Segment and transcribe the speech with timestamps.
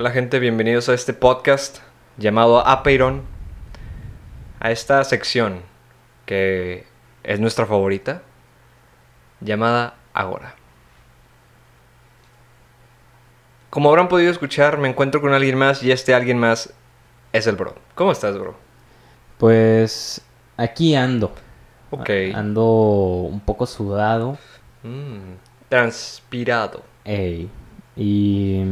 [0.00, 1.78] Hola gente, bienvenidos a este podcast
[2.18, 3.24] llamado Apeiron,
[4.60, 5.62] a esta sección
[6.24, 6.86] que
[7.24, 8.22] es nuestra favorita,
[9.40, 10.54] llamada Agora.
[13.70, 16.72] Como habrán podido escuchar, me encuentro con alguien más y este alguien más
[17.32, 17.74] es el bro.
[17.96, 18.54] ¿Cómo estás, bro?
[19.36, 20.20] Pues
[20.56, 21.32] aquí ando.
[21.90, 22.10] Ok.
[22.36, 22.66] Ando
[23.28, 24.38] un poco sudado.
[24.84, 25.34] Mm,
[25.68, 27.50] transpirado, Ey.
[27.96, 28.62] Y.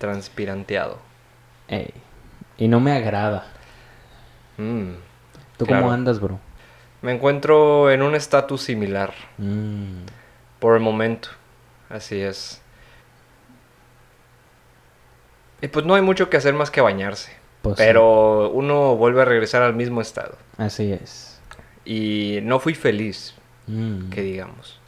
[0.00, 0.98] transpiranteado.
[1.68, 1.92] Ey.
[2.56, 3.46] Y no me agrada.
[4.56, 4.94] Mm,
[5.58, 5.82] ¿Tú Claro.
[5.82, 6.40] cómo andas, bro?
[7.02, 10.04] Me encuentro en un estatus similar Mm,
[10.58, 11.28] por el momento.
[11.90, 12.60] Así es.
[15.62, 17.38] Y pues no hay mucho que hacer más que bañarse.
[17.62, 20.38] pues sí, Pero uno vuelve a regresar al mismo estado.
[20.56, 21.38] Así es.
[21.84, 23.34] Y no fui feliz,
[23.66, 24.80] Mm, que digamos.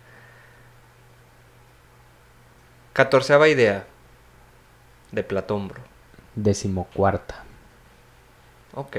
[2.95, 3.85] Catorceava idea
[5.13, 5.81] de Platón, bro.
[6.35, 7.45] Decimocuarta.
[8.75, 8.97] Ok.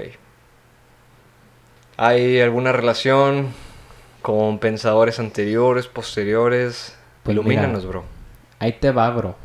[1.98, 3.50] ¿Hay alguna relación
[4.22, 6.98] con pensadores anteriores, posteriores?
[7.24, 7.90] Pues Ilumínanos, mira.
[7.90, 8.04] bro.
[8.60, 9.36] Ahí te va, bro.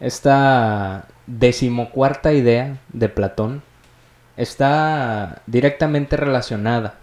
[0.00, 3.62] Esta decimocuarta idea de Platón
[4.36, 6.94] está directamente relacionada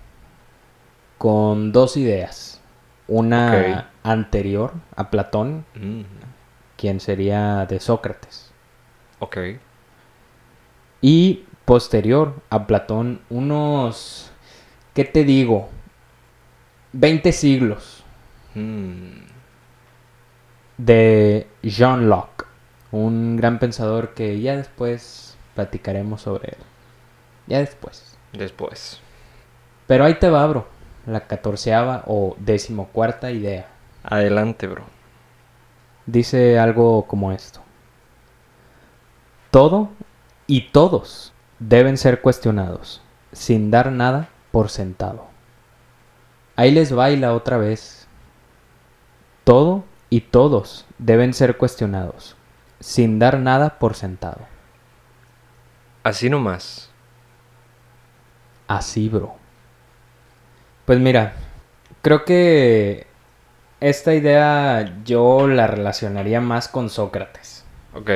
[1.17, 2.61] con dos ideas.
[3.07, 6.01] Una anterior a Platón, Mm,
[6.79, 8.51] quien sería de Sócrates,
[9.19, 9.37] ok.
[11.01, 14.31] y posterior a Platón, unos,
[14.93, 15.69] ¿qué te digo?
[16.93, 18.03] 20 siglos
[18.55, 19.27] Mm,
[20.77, 22.45] de John Locke,
[22.91, 26.57] un gran pensador que ya después platicaremos sobre él.
[27.47, 28.17] Ya después.
[28.33, 29.03] después.
[29.87, 30.67] Pero ahí te va, bro.
[31.05, 33.67] La catorceava o decimocuarta idea.
[34.03, 34.85] Adelante, bro.
[36.11, 37.61] Dice algo como esto.
[39.51, 39.89] Todo
[40.47, 45.27] y todos deben ser cuestionados, sin dar nada por sentado.
[46.55, 48.07] Ahí les baila otra vez.
[49.43, 52.35] Todo y todos deben ser cuestionados,
[52.79, 54.47] sin dar nada por sentado.
[56.01, 56.89] Así nomás.
[58.67, 59.35] Así, bro.
[60.87, 61.33] Pues mira,
[62.01, 63.08] creo que
[63.81, 67.65] esta idea yo la relacionaría más con Sócrates.
[67.93, 68.09] Ok.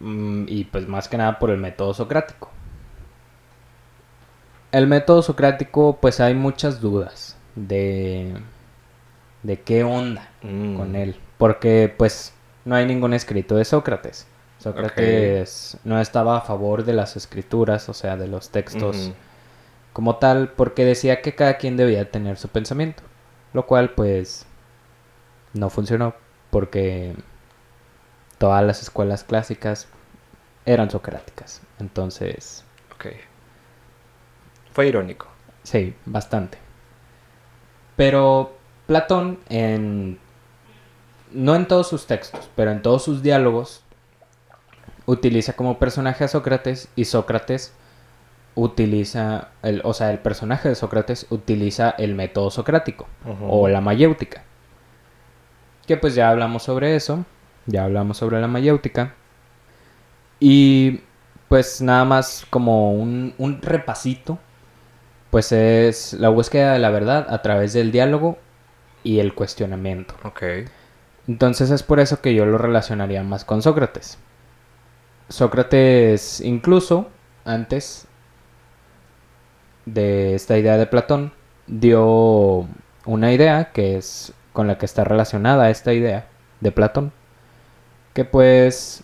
[0.00, 2.50] Mm, y pues más que nada por el método socrático.
[4.72, 8.36] El método socrático, pues hay muchas dudas de,
[9.42, 11.20] de qué onda Mm, con él.
[11.38, 12.34] Porque pues
[12.64, 14.28] no hay ningún escrito de Sócrates.
[14.58, 19.12] Sócrates no estaba a favor de las escrituras, o sea, de los textos
[19.92, 23.02] como tal, porque decía que cada quien debía tener su pensamiento.
[23.56, 24.44] Lo cual pues
[25.54, 26.14] no funcionó
[26.50, 27.16] porque
[28.36, 29.88] todas las escuelas clásicas
[30.66, 31.62] eran socráticas.
[31.78, 33.06] Entonces, Ok.
[34.74, 35.28] Fue irónico.
[35.62, 36.58] sí, bastante.
[37.96, 38.54] Pero
[38.86, 40.18] Platón en
[41.32, 43.84] no en todos sus textos, pero en todos sus diálogos
[45.06, 47.72] utiliza como personaje a Sócrates y Sócrates
[48.56, 53.06] utiliza el, o sea, el personaje de Sócrates utiliza el método socrático
[53.48, 54.42] o la mayéutica.
[55.86, 57.24] Que pues ya hablamos sobre eso,
[57.66, 59.14] ya hablamos sobre la mayéutica.
[60.40, 61.02] Y
[61.48, 64.38] pues nada más como un, un repasito,
[65.30, 68.38] pues es la búsqueda de la verdad a través del diálogo
[69.04, 70.14] y el cuestionamiento.
[70.24, 70.42] Ok.
[71.28, 74.18] Entonces es por eso que yo lo relacionaría más con Sócrates.
[75.28, 77.08] Sócrates incluso
[77.44, 78.05] antes
[79.86, 81.32] de esta idea de Platón
[81.66, 82.68] dio
[83.04, 86.28] una idea que es con la que está relacionada esta idea
[86.60, 87.12] de Platón
[88.12, 89.02] que pues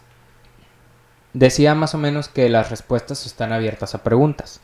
[1.32, 4.60] decía más o menos que las respuestas están abiertas a preguntas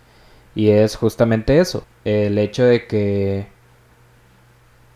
[0.54, 3.46] y es justamente eso el hecho de que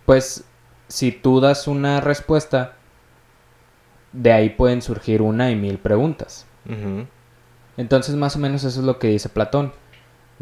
[0.05, 0.45] pues
[0.93, 2.75] si tú das una respuesta,
[4.13, 6.47] de ahí pueden surgir una y mil preguntas.
[7.79, 9.73] Entonces más o menos eso es lo que dice Platón.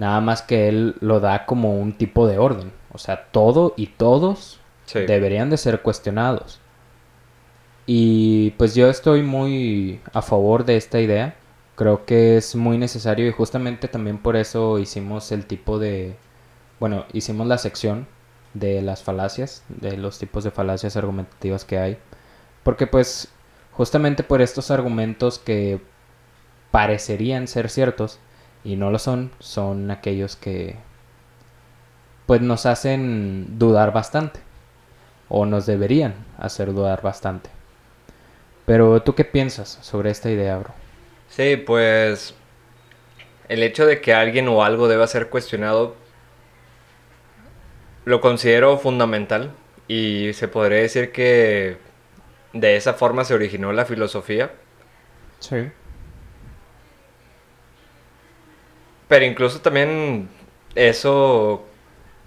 [0.01, 2.73] Nada más que él lo da como un tipo de orden.
[2.91, 5.01] O sea, todo y todos Sí.
[5.01, 6.59] deberían de ser cuestionados.
[7.85, 11.35] Y pues yo estoy muy a favor de esta idea.
[11.77, 16.17] Creo que es muy necesario y justamente también por eso hicimos el tipo de...
[16.79, 18.07] Bueno, hicimos la sección
[18.55, 21.99] de las falacias, de los tipos de falacias argumentativas que hay.
[22.63, 23.29] Porque pues
[23.73, 25.83] justamente por estos argumentos que
[26.71, 28.19] parecerían ser ciertos
[28.65, 30.77] y no lo son, son aquellos que
[32.27, 34.41] pues nos hacen dudar bastante
[35.29, 37.51] o nos deberían hacer dudar bastante.
[38.67, 40.73] Pero tú qué piensas sobre esta idea, bro?
[41.29, 42.35] Sí, pues
[43.49, 45.97] el hecho de que alguien o algo deba ser cuestionado
[48.05, 49.53] lo considero fundamental
[49.89, 51.79] y se podría decir que
[52.53, 54.53] de esa forma se originó la filosofía.
[55.41, 55.71] Sí.
[59.11, 60.31] Pero incluso también
[60.75, 61.65] eso,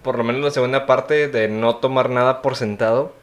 [0.03, 3.13] por lo menos la segunda parte de no tomar nada por sentado,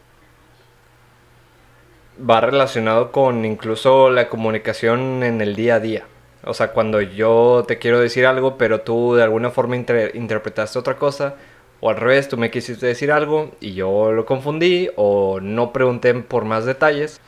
[2.19, 6.05] va relacionado con incluso la comunicación en el día a día.
[6.45, 10.79] O sea, cuando yo te quiero decir algo, pero tú de alguna forma inter- interpretaste
[10.79, 11.37] otra cosa,
[11.81, 16.13] o al revés, tú me quisiste decir algo y yo lo confundí, o no pregunté
[16.15, 17.21] por más detalles.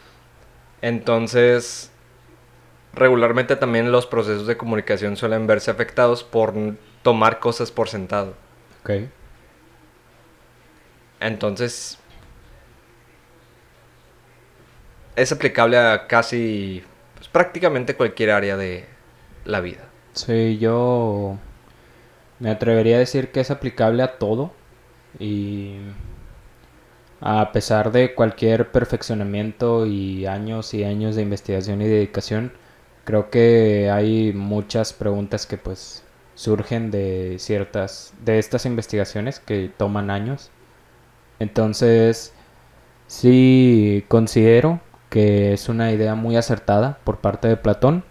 [0.82, 1.91] Entonces,
[2.94, 6.54] regularmente también los procesos de comunicación suelen verse afectados por
[7.02, 8.34] tomar cosas por sentado.
[8.82, 9.08] Ok.
[11.20, 11.98] Entonces,
[15.16, 16.82] es aplicable a casi,
[17.14, 18.86] pues, prácticamente cualquier área de
[19.44, 19.84] la vida.
[20.14, 21.38] Sí, yo
[22.38, 24.52] me atrevería a decir que es aplicable a todo
[25.18, 25.76] y
[27.20, 32.52] a pesar de cualquier perfeccionamiento y años y años de investigación y dedicación,
[33.04, 36.04] creo que hay muchas preguntas que pues
[36.34, 40.50] surgen de ciertas de estas investigaciones que toman años.
[41.38, 42.34] Entonces,
[43.06, 48.04] sí considero que es una idea muy acertada por parte de Platón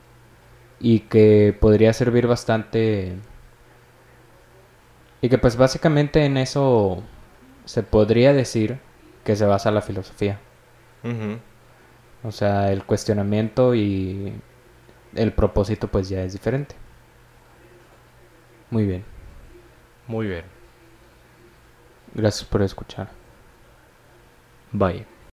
[0.79, 3.15] y que podría servir bastante
[5.21, 7.03] y que pues básicamente en eso
[7.65, 8.79] se podría decir
[9.23, 10.39] que se basa la filosofía.
[12.23, 14.33] O sea, el cuestionamiento y
[15.15, 16.75] el propósito pues ya es diferente.
[18.69, 19.03] Muy bien.
[20.07, 20.45] Muy bien.
[22.13, 23.09] Gracias por escuchar.
[24.71, 25.20] Bye.